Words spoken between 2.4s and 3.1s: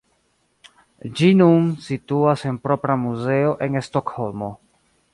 en propra